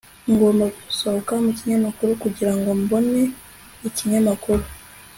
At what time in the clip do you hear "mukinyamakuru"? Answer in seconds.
1.43-2.11